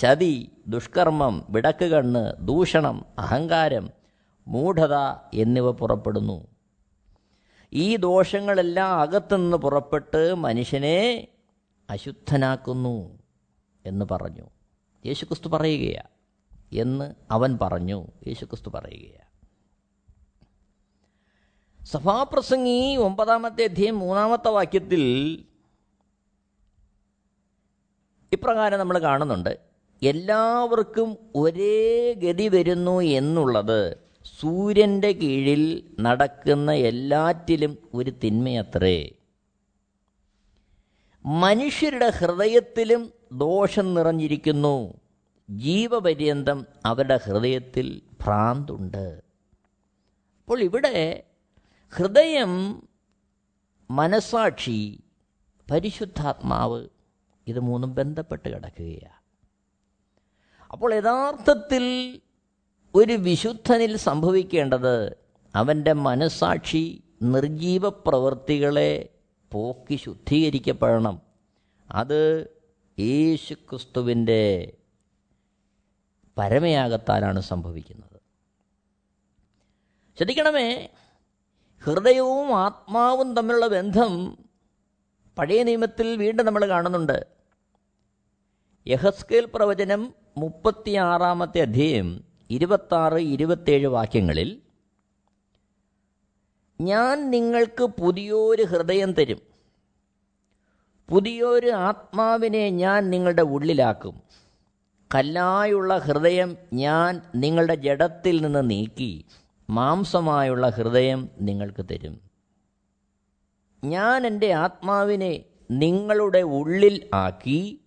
ചതി 0.00 0.52
ദുഷ്കർമ്മം 0.66 1.46
വിടക്കുകണ്ണ് 1.50 2.32
ദൂഷണം 2.40 3.06
അഹങ്കാരം 3.18 3.90
മൂഢത 4.48 4.94
എന്നിവ 5.34 5.70
പുറപ്പെടുന്നു. 5.70 6.46
ഈ 7.72 7.96
ദോഷങ്ങളെല്ലാം 7.96 9.00
അകത്തുനിന്ന് 9.00 9.56
പുറപ്പെട്ട് 9.56 10.34
മനുഷ്യനെ 10.34 11.28
അശുദ്ധനാക്കുന്നു 11.90 13.18
എന്ന് 13.86 14.06
പറഞ്ഞു. 14.10 14.50
യേശുക്രിസ്തു 15.06 15.48
പറയുകയാണ് 15.48 16.08
എന്ന് 16.72 17.14
അവൻ 17.30 17.58
പറഞ്ഞു. 17.62 18.06
യേശുക്രിസ്തു 18.26 18.70
പറയുകയാണ് 18.70 19.24
സഭാപ്രസംഗി 21.86 22.96
ഒമ്പതാമത്തെ 22.96 23.64
അധ്യയം 23.64 23.98
മൂന്നാമത്തെ 23.98 24.48
വാക്യത്തിൽ 24.48 25.02
ഇപ്രകാരം 28.32 28.78
നമ്മൾ 28.78 28.98
കാണുന്നുണ്ട്. 28.98 29.73
എല്ലാവർക്കും 30.04 31.16
ഒരേ 31.34 32.12
ഗതി 32.12 32.48
വരുന്നു 32.48 33.00
എന്നുള്ളത് 33.00 33.96
സൂര്യന്റെ 34.40 35.12
കീഴിൽ 35.12 35.94
നടക്കുന്ന 36.00 36.72
എല്ലാറ്റിലും 36.72 37.78
ഒരു 37.94 38.10
തിന്മയത്രേ. 38.24 39.10
മനുഷ്യരുടെ 41.26 42.10
ഹൃദയത്തിലും 42.10 43.12
ദോഷം 43.32 43.94
നിറഞ്ഞിരിക്കുന്നു. 43.94 44.94
ജീവപര്യന്തം 45.50 46.66
അവരുടെ 46.86 47.20
ഹൃദയത്തിൽ 47.24 48.02
ഭ്രാന്തുണ്ട്. 48.24 49.20
അപ്പോൾ 50.40 50.60
ഇവിടെ 50.60 51.22
ഹൃദയം 51.96 52.82
മനസാക്ഷി 53.90 55.00
പരിശുദ്ധാത്മാവ് 55.70 56.88
ഇത് 57.46 57.60
മൂന്നും 57.60 57.94
ബന്ധപ്പെട്ട് 57.94 58.48
കിടക്കുകയാണ്. 58.48 59.13
അപ്പോൾ 60.74 60.94
യഥാർത്ഥത്തിൽ 60.94 61.84
ഒരു 62.94 63.12
വിശുദ്ധനിൽ 63.12 63.96
സംഭവിക്കേണ്ടത് 63.96 65.16
അവന്റെ 65.54 65.92
മനസാക്ഷി 65.92 67.02
നിർജീവ 67.22 67.88
പ്രവൃത്തികളെ 67.88 69.08
പോക്കി 69.52 69.96
ശുദ്ധീകരിക്കപ്പെടണം. 69.96 71.22
അത് 71.90 72.48
യേശു 72.98 73.54
ക്രിസ്തുവിന്റെ 73.54 74.72
പരമയാകത്താലാണ് 76.38 77.40
സംഭവിക്കുന്നത്. 77.40 78.20
ശ്രദ്ധിക്കണമേ 80.16 80.88
ഹൃദയവും 81.84 82.58
ആത്മാവും 82.58 83.34
തമ്മിലുള്ള 83.36 83.66
ബന്ധം 83.66 84.38
പഴയ 85.38 85.62
നിയമത്തിൽ 85.62 86.16
വീണ്ടും 86.16 86.46
നമ്മൾ 86.46 86.68
കാണുന്നുണ്ട്. 86.68 87.26
യഹസ്കേൽ 88.86 89.48
പ്രവചനം 89.54 90.23
മുപ്പത്തിയാറാമത്തെ 90.36 91.60
അധ്യായം 91.60 92.24
ഇരുപത്താറ് 92.50 93.14
ഇരുപത്തേഴ് 93.14 93.86
വാക്യങ്ങളിൽ 93.86 94.60
ഞാൻ 96.80 97.30
നിങ്ങൾക്ക് 97.30 97.84
പുതിയൊരു 97.84 98.62
ഹൃദയം 98.62 99.12
തരും. 99.12 99.38
പുതിയൊരു 101.08 101.70
ആത്മാവിനെ 101.70 102.70
ഞാൻ 102.70 103.10
നിങ്ങളുടെ 103.10 103.42
ഉള്ളിലാക്കും. 103.42 104.22
കല്ലായുള്ള 105.14 105.98
ഹൃദയം 105.98 106.56
ഞാൻ 106.72 107.22
നിങ്ങളുടെ 107.34 107.74
ജഡത്തിൽ 107.74 108.40
നിന്ന് 108.40 108.70
നീക്കി 108.70 109.24
മാംസമായുള്ള 109.70 110.68
ഹൃദയം 110.68 111.28
നിങ്ങൾക്ക് 111.40 111.84
തരും. 111.90 112.20
ഞാൻ 113.84 114.26
എന്റെ 114.26 114.52
ആത്മാവിനെ 114.52 115.44
നിങ്ങളുടെ 115.70 116.38
ഉള്ളിൽ 116.38 117.10
ആക്കി 117.14 117.80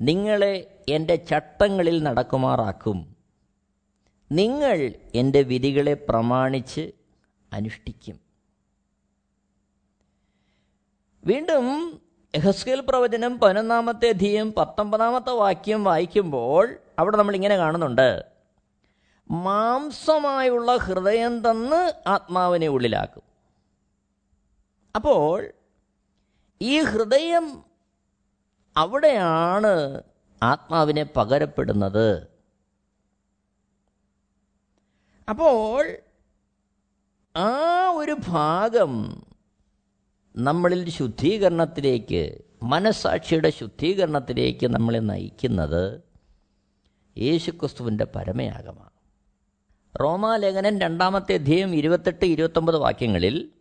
നിങ്ങളെ 0.00 0.73
എന്റെ 0.88 1.16
ചട്ടങ്ങളിൽ 1.16 2.02
നടക്കുമാറാക്കും. 2.02 3.16
നിങ്ങൾ 4.32 4.94
എന്റെ 5.14 5.42
വിധികളെ 5.42 5.94
പ്രമാണിച്ച് 5.94 6.92
അനുഷ്ഠിക്കും. 7.52 8.20
വീണ്ടും 11.24 12.00
എഹസ്കേൽ 12.34 12.80
പ്രവചനം 12.80 13.40
പതിനൊന്നാമത്തെ 13.40 14.08
അധികം 14.08 14.52
പത്തൊമ്പതാമത്തെ 14.52 15.30
വാക്യം 15.30 15.84
വായിക്കുമ്പോൾ 15.84 16.78
അവിടെ 16.98 17.16
നമ്മൾ 17.16 17.34
ഇങ്ങനെ 17.34 17.56
കാണുന്നുണ്ട്. 17.56 18.24
മാംസമായുള്ള 19.30 20.76
ഹൃദയം 20.76 21.50
തന്ന് 21.50 21.92
ആത്മാവിനെ 22.06 22.68
ഉള്ളിലാക്കും. 22.68 23.22
അപ്പോൾ 24.96 25.52
ഈ 26.62 26.80
ഹൃദയം 26.80 27.64
അവിടെയാണ് 28.76 30.02
ആത്മാവിനെ 30.44 31.04
പകരപ്പെടുന്നത്. 31.16 32.28
അപ്പോൾ 35.28 35.96
ആ 37.36 37.50
ഒരു 37.90 38.16
ഭാഗം 38.26 38.92
നമ്മളിൽ 40.36 40.90
ശുദ്ധീകരണത്തിലേക്ക് 40.90 42.22
മനസാക്ഷിയുടെ 42.62 43.50
ശുദ്ധീകരണത്തിലേക്ക് 43.50 44.66
നമ്മളെ 44.66 44.98
നയിക്കുന്നത് 44.98 46.02
യേശുക്രിസ്തുവിന്റെ 47.18 48.06
പരമയാഗമാണ്. 48.14 48.90
റോമാലേഖനൻ 50.00 50.80
രണ്ടാമത്തെ 50.80 51.34
അധ്യയം 51.34 51.74
ഇരുപത്തെട്ട് 51.74 52.24
ഇരുപത്തൊമ്പത് 52.24 52.76
വാക്യങ്ങളിൽ 52.76 53.52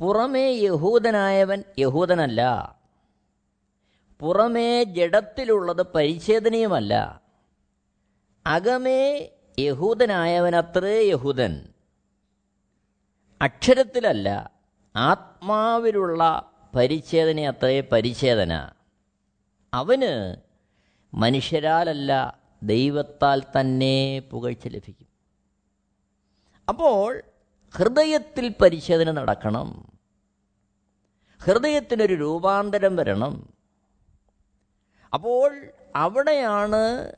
പുറമേ 0.00 0.46
യഹൂദനായവൻ 0.52 1.62
യഹൂദനല്ല 1.78 2.77
പുറമേ 4.20 4.84
ജഡത്തിലുള്ളത് 4.84 5.86
പരിച്ഛേദനയുമല്ല. 5.94 7.22
അകമേ 8.46 9.28
യഹൂദനായവനത്രേ 9.58 11.02
യഹൂദൻ. 11.02 11.68
അക്ഷരത്തിലല്ല 13.42 14.50
ആത്മാവിലുള്ള 14.96 16.52
പരിച്ഛേദന 16.74 17.40
അത്രേ 17.40 17.80
പരിച്ഛേദന. 17.80 18.70
അവന് 19.74 20.36
മനുഷ്യരാലല്ല 21.14 22.38
ദൈവത്താൽ 22.62 23.42
തന്നെ 23.60 24.22
പുകഴ്ച 24.30 24.68
ലഭിക്കും. 24.68 25.08
അപ്പോൾ 26.68 27.22
ഹൃദയത്തിൽ 27.74 28.54
പരിശോധന 28.60 29.10
നടക്കണം. 29.10 29.92
ഹൃദയത്തിനൊരു 31.42 32.14
രൂപാന്തരം 32.14 32.96
വരണം. 32.96 33.57
അപ്പോൾ 35.14 35.72
അവിടെയാണ് 35.96 37.12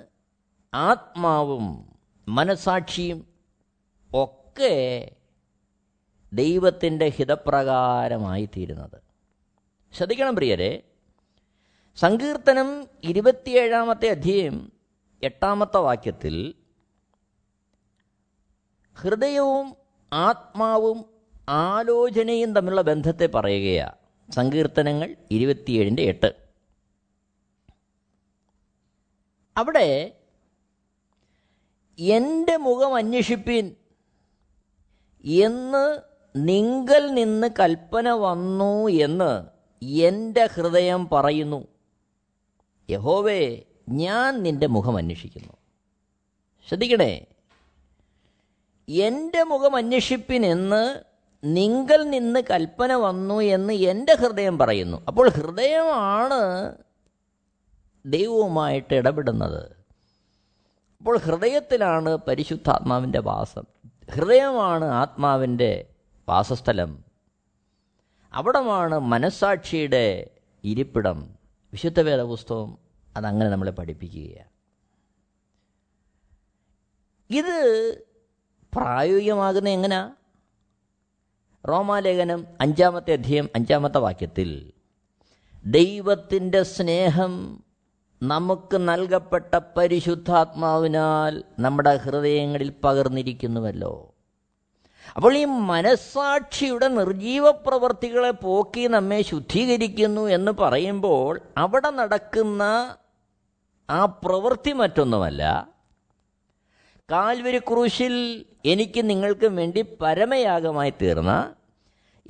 ആത്മാവും 0.75 1.93
മനസാക്ഷിയും 2.29 3.27
ഒക്കെ 4.15 5.11
ദൈവത്തിന്റെ 6.33 7.09
ഹിതപ്രകാരമായി 7.09 8.49
തീരുന്നത് 8.57 9.03
ശ്രദ്ധിക്കണം 9.93 10.35
പ്രിയരെ. 10.35 10.83
സങ്കീർത്തനം 11.97 12.89
ഇരുപത്തിയേഴാമത്തെ 13.05 14.09
അധ്യയം 14.09 14.73
എട്ടാമത്തെ 15.23 15.77
വാക്യത്തിൽ 15.77 16.55
ഹൃദയവും 19.01 19.77
ആത്മാവും 20.13 21.05
ആലോചനയും 21.49 22.55
തമ്മിലുള്ള 22.55 22.83
ബന്ധത്തെ 22.83 23.27
പറയുകയാണ് 23.27 24.33
സങ്കീർത്തനങ്ങൾ 24.33 25.17
ഇരുപത്തിയേഴിന്റെ 25.31 26.03
എട്ട്. 26.03 26.40
അവിടെ 29.61 30.17
എന്റെ 31.99 32.57
മുഖം 32.57 32.95
അന്വേഷിപ്പിൻ. 32.95 33.75
എന്ന് 35.25 36.01
നിങ്കൽ 36.37 37.15
നിന്ന് 37.15 37.47
കൽപ്പന 37.61 38.11
വന്നു 38.11 38.89
എന്ന് 38.89 39.47
എന്റെ 39.85 40.47
ഹൃദയം 40.47 41.09
പറയുന്നു. 41.09 41.67
യഹോവേ 42.91 43.63
ഞാൻ 43.89 44.43
നിന്റെ 44.43 44.67
മുഖം 44.67 44.97
അന്വേഷിക്കുന്നു. 44.97 45.53
ശ്രദ്ധിക്കണേ. 46.69 47.27
എന്റെ 48.89 49.43
മുഖം 49.43 49.77
അന്വേഷിപ്പിനെന്ന് 49.77 51.03
നിങ്കൽ 51.45 52.11
നിന്ന് 52.11 52.41
കൽപ്പന 52.51 52.93
വന്നു 52.93 53.41
എന്ന് 53.41 53.73
എന്റെ 53.73 54.15
ഹൃദയം 54.15 54.59
പറയുന്നു. 54.59 55.05
അപ്പോൾ 55.09 55.29
ഹൃദയമാണ് 55.29 56.75
ദൈവവുമായിട്ട് 58.07 58.95
ഇടപെടുന്നത്. 58.95 59.73
അപ്പോൾ 60.99 61.19
ഹൃദയത്തിലാണ് 61.19 62.17
പരിശുദ്ധാത്മാവിന്റെ 62.17 63.21
വാസം. 63.21 63.65
ഹൃദയമാണ് 64.13 64.85
ആത്മാവിന്റെ 64.85 65.89
വാസസ്ഥലം. 66.29 67.05
അവിടമാണ് 68.33 68.99
മനസ്സാക്ഷിയുടെ 68.99 70.31
ഇരിപ്പിടം. 70.65 71.35
വിശുദ്ധ 71.73 72.01
വേദപുസ്തകം 72.01 72.79
അതങ്ങനെ 73.17 73.51
നമ്മളെ 73.51 73.71
പഠിപ്പിക്കുകയാണ്. 73.71 74.51
ഇത് 77.31 77.97
പ്രായോഗികമാകുന്ന 78.75 79.69
എങ്ങനെയാ 79.69 80.11
റോമാലേഖനം 81.69 82.47
അഞ്ചാമത്തെ 82.61 83.13
അധ്യയം 83.13 83.49
അഞ്ചാമത്തെ 83.55 83.99
വാക്യത്തിൽ 83.99 84.73
ദൈവത്തിന്റെ 85.67 86.63
സ്നേഹം 86.63 87.65
നമുക്ക് 88.23 88.77
നൽകപ്പെട്ട 88.77 89.61
പരിശുദ്ധാത്മാവിനാൽ 89.77 91.45
നമ്മുടെ 91.59 91.97
ഹൃദയങ്ങളിൽ 91.97 92.73
പകർന്നിരിക്കുന്നുവല്ലോ. 92.85 94.15
അപ്പോൾ 95.17 95.37
ഈ 95.37 95.45
മനസ്സാക്ഷിയുടെ 95.45 96.89
നിർജീവ 96.89 97.51
പ്രവർത്തികളെ 97.51 98.31
പോക്കി 98.31 98.81
നമ്മെ 98.81 99.23
ശുദ്ധീകരിക്കുന്നു 99.23 100.27
എന്ന് 100.27 100.53
പറയുമ്പോൾ 100.53 101.41
അവിടെ 101.57 101.91
നടക്കുന്ന 101.91 102.63
ആ 103.91 104.05
പ്രവൃത്തി 104.05 104.73
മറ്റൊന്നുമല്ല. 104.73 105.69
കാൽവരി 107.11 107.59
ക്രൂശിൽ 107.59 108.47
എനിക്ക് 108.65 109.11
നിങ്ങൾക്ക് 109.11 109.47
വേണ്ടി 109.47 109.85
പരമയാഗമായി 110.01 110.93
തീർന്ന 111.03 111.55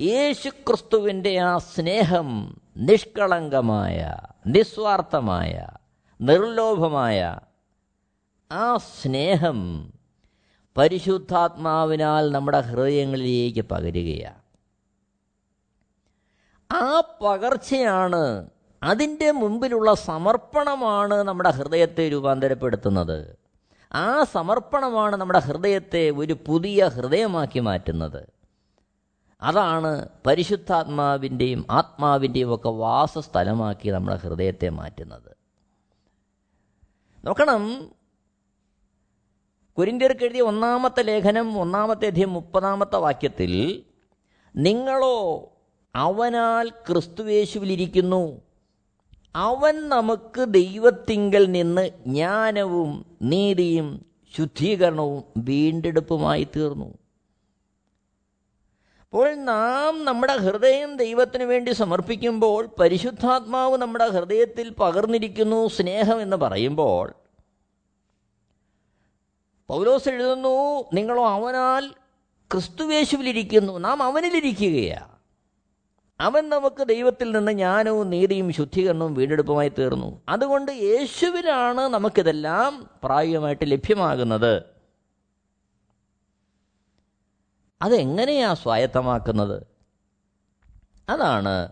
യേശു 0.00 0.48
ക്രിസ്തുവിന്റെ 0.48 1.38
ആ 1.38 1.58
സ്നേഹം 1.58 2.60
നിഷ്കളങ്കമായ 2.76 4.16
നിസ്വാർത്ഥമായ 4.46 5.66
നിർലോഭമായ 6.20 7.38
ആ 8.52 8.76
സ്നേഹം 8.76 9.90
പരിശുദ്ധാത്മാവിനാൽ 10.76 12.32
നമ്മുടെ 12.32 12.60
ഹൃദയങ്ങളിലേക്ക് 12.60 13.64
പകരുകയാണ്. 13.68 14.40
ആ 16.72 17.02
പകർച്ചയാണ് 17.22 18.50
അതിന്റെ 18.82 19.30
മുമ്പിലുള്ള 19.30 19.94
സമർപ്പണമാണ് 19.94 21.14
നമ്മുടെ 21.14 21.50
ഹൃദയത്തെ 21.50 22.08
രൂപാന്തരപ്പെടുത്തുന്നത്. 22.08 23.36
ആ 23.92 24.24
സമർപ്പണമാണ് 24.24 25.16
നമ്മുടെ 25.16 25.38
ഹൃദയത്തെ 25.38 26.10
ഒരു 26.10 26.36
പുതിയ 26.46 26.88
ഹൃദയമാക്കി 26.88 27.58
മാറ്റുന്നത്. 27.58 28.28
അതാണ് 29.42 30.08
പരിശുദ്ധാത്മാവിന്റെയും 30.26 31.66
ആത്മാവിന്റെയും 31.70 32.54
ഒക്കെ 32.54 32.68
വാസസ്ഥലമാക്കി 32.68 33.88
നമ്മുടെ 33.88 34.16
ഹൃദയത്തെ 34.16 34.68
മാറ്റുന്നത്. 34.68 35.39
നോക്കണം. 37.24 37.90
കുരിന്തിയർക്ക് 39.78 40.24
എഴുതിയ 40.24 40.40
ഒന്നാമത്തെ 40.40 41.02
ലേഖനം 41.02 41.58
ഒന്നാമത്തെ 41.58 42.06
അധ്യയം 42.06 42.32
മുപ്പതാമത്തെ 42.32 42.96
വാക്യത്തിൽ 42.96 43.82
നിങ്ങളോ 44.56 45.18
അവനാൽ 45.94 46.68
ക്രിസ്തുവേശുവിലിരിക്കുന്നു 46.68 48.42
അവൻ 49.36 49.88
നമുക്ക് 49.88 50.44
ദൈവത്തിങ്കൽ 50.48 51.50
നിന്ന് 51.50 51.88
ജ്ഞാനവും 52.06 53.06
നീതിയും 53.22 54.06
ശുദ്ധീകരണവും 54.36 55.24
വീണ്ടെടുപ്പുമായി 55.36 56.48
തീർന്നു. 56.56 56.99
അപ്പോൾ 59.12 59.34
നാം 59.34 60.04
നമ്മുടെ 60.04 60.36
ഹൃദയം 60.36 60.96
ദൈവത്തിന് 60.96 61.44
വേണ്ടി 61.44 61.70
സമർപ്പിക്കുമ്പോൾ 61.70 62.68
പരിശുദ്ധാത്മാവ് 62.80 63.78
നമ്മുടെ 63.78 64.08
ഹൃദയത്തിൽ 64.08 64.70
പകർന്നിരിക്കുന്നു 64.70 65.68
സ്നേഹം 65.68 66.22
എന്ന് 66.22 66.36
പറയുമ്പോൾ. 66.36 67.14
പൗലോസ് 69.68 70.08
എഴുതുന്നു 70.08 70.84
നിങ്ങളോ 70.92 71.28
അവനാൽ 71.28 71.88
ക്രിസ്തുവേശുവിലിരിക്കുന്നു 72.52 73.78
നാം 73.78 74.02
അവനിലിരിക്കുകയാണ് 74.02 75.10
അവൻ 76.20 76.48
നമുക്ക് 76.48 76.82
ദൈവത്തിൽ 76.88 77.30
നിന്ന് 77.30 77.52
ജ്ഞാനവും 77.52 78.10
നീതിയും 78.10 78.52
ശുദ്ധീകരണവും 78.52 79.14
വീണ്ടെടുപ്പുമായി 79.14 79.72
തീർന്നു. 79.78 80.22
അതുകൊണ്ട് 80.28 80.72
യേശുവിലാണ് 80.72 81.80
നമുക്കിതെല്ലാം 81.80 82.90
പ്രായോഗികമായിട്ട് 83.04 83.70
ലഭ്യമാകുന്നത്. 83.70 84.79
അതെങ്ങനെയാ 87.82 88.54
സ്വായത്തമാക്കുന്നത്? 88.54 89.62
അതാണ് 91.08 91.68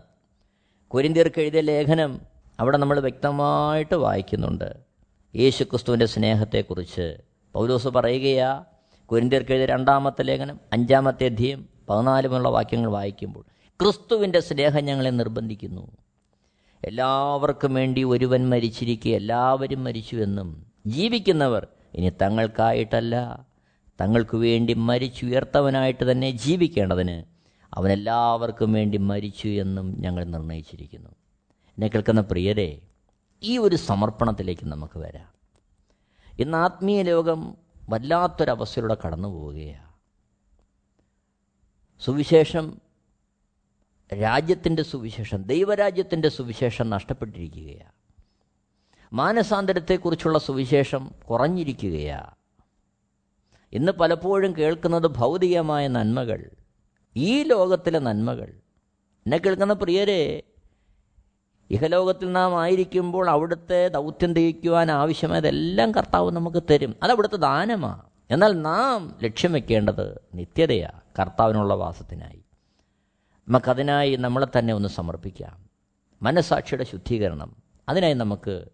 കുരിന്തിയർക്ക് 0.87 1.41
എഴുതിയ 1.41 1.61
ലേഖനം 1.61 2.21
അവിടെ 2.59 2.77
നമ്മൾ 2.77 2.99
വ്യക്തമായിട്ട് 2.99 3.95
വായിക്കുന്നുണ്ട്. 3.95 4.75
യേശു 5.35 5.63
ക്രിസ്തുവിന്റെ 5.63 6.05
സ്നേഹത്തെക്കുറിച്ച്. 6.05 7.17
പൗലോസ് 7.53 7.87
പറയുകയാ 7.87 8.63
കുരിന്തിയർക്ക് 9.05 9.51
എഴുതിയ 9.51 9.65
രണ്ടാമത്തെ 9.65 10.23
ലേഖനം 10.23 10.59
അഞ്ചാമത്തെ 10.73 11.25
അധ്യയം 11.25 11.69
പതിനാലുമുള്ള 11.89 12.49
വാക്യങ്ങൾ 12.49 12.89
വായിക്കുമ്പോൾ 12.91 13.45
ക്രിസ്തുവിന്റെ 13.81 14.39
സ്നേഹം 14.39 14.85
ഞങ്ങളെ 14.85 15.09
നിർബന്ധിക്കുന്നു. 15.09 15.91
എല്ലാവർക്കും 16.85 17.73
വേണ്ടി 17.73 18.03
ഒരുവൻ 18.03 18.49
മരിച്ചിരിക്കെ 18.49 19.09
എല്ലാവരും 19.09 19.83
മരിച്ചുവെന്നും 19.83 20.65
ജീവിക്കുന്നവർ 20.87 21.67
ഇനി 21.93 22.09
തങ്ങൾക്കായിട്ടല്ല. 22.09 23.45
തങ്ങൾക്ക് 24.01 24.37
വേണ്ടി 24.37 24.73
മരിച്ചുയർത്തവനായിട്ട് 24.73 26.11
തന്നെ 26.11 26.31
ജീവിക്കേണ്ടതിന് 26.31 27.23
അവനെല്ലാവർക്കും 27.73 28.73
വേണ്ടി 28.73 28.97
മരിച്ചു 28.97 29.47
എന്നും 29.47 30.01
ഞങ്ങൾ 30.01 30.23
നിർണയിച്ചിരിക്കുന്നു. 30.23 31.09
എന്നെ 31.67 31.87
കേൾക്കുന്ന 31.87 32.21
പ്രിയരെ 32.21 32.81
ഈ 33.43 33.57
ഒരു 33.57 33.75
സമർപ്പണത്തിലേക്ക് 33.75 34.65
നമുക്ക് 34.65 34.99
വരാം. 34.99 35.33
ഇന്ന് 36.39 36.57
ആത്മീയ 36.57 37.01
ലോകം 37.01 37.57
വല്ലാത്തൊരവസ്ഥയിലൂടെ 37.89 38.97
കടന്നു 39.05 39.27
പോവുകയാണ് 39.27 39.89
സുവിശേഷം 41.99 42.81
രാജ്യത്തിന്റെ 44.21 44.83
സുവിശേഷം 44.83 45.43
ദൈവരാജ്യത്തിന്റെ 45.43 46.29
സുവിശേഷം 46.29 46.89
നഷ്ടപ്പെട്ടിരിക്കുകയാണ്. 46.89 47.91
മാനസാന്തരത്തെക്കുറിച്ചുള്ള 49.13 50.39
സുവിശേഷം 50.39 51.11
കുറഞ്ഞിരിക്കുകയാണ്. 51.29 52.38
ഇന്ന് 53.71 53.91
പലപ്പോഴും 53.91 54.57
കേൾക്കുന്നത് 54.57 55.07
ഭൗതികമായ 55.07 55.87
നന്മകൾ. 55.87 56.49
ഈ 57.15 57.43
ലോകത്തിലെ 57.43 57.99
നന്മകൾ. 57.99 58.53
എന്നെ 59.01 59.37
കേൾക്കുന്ന 59.37 59.73
പ്രിയരെ 59.73 60.43
ഇഹലോകത്തിൽ 61.71 62.31
നാം 62.31 62.61
ആയിരിക്കുമ്പോൾ 62.61 63.29
അവിടുത്തെ 63.29 63.87
ദൗത്യം 63.87 64.33
തികയ്ക്കുവാൻ 64.33 64.91
ആവശ്യമായതെല്ലാം 64.91 65.91
കർത്താവ് 65.91 66.31
നമുക്ക് 66.31 66.63
തരും. 66.71 66.95
അത് 67.03 67.11
അവിടുത്തെ 67.11 67.35
ദാനമാണ് 67.35 68.01
എന്നാൽ 68.31 68.61
നാം 68.61 69.15
ലക്ഷ്യം 69.23 69.53
വെക്കേണ്ടത് 69.53 70.21
നിത്യതയാണ് 70.33 71.01
കർത്താവിനുള്ള 71.21 71.73
വാസത്തിനായി. 71.73 72.41
നമുക്കതിനായി 73.47 74.15
നമ്മളെ 74.15 74.47
തന്നെ 74.59 74.73
ഒന്ന് 74.73 74.89
സമർപ്പിക്കാം. 74.89 75.69
മനസാക്ഷിയുടെ 76.21 76.83
ശുദ്ധീകരണം. 76.83 77.55
അതിനായി 77.89 78.13
നമുക്ക് 78.13 78.65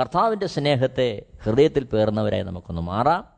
കർത്താവിന്റെ 0.00 0.46
സ്നേഹത്തെ 0.46 1.22
ഹൃദയത്തിൽ 1.42 1.84
പേർന്നവരായി 1.84 2.42
നമുക്കൊന്ന് 2.42 2.82
മാറാം. 2.82 3.37